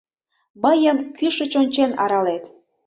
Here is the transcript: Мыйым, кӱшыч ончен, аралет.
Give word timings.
Мыйым, 0.63 0.97
кӱшыч 1.17 1.51
ончен, 1.61 1.91
аралет. 2.03 2.43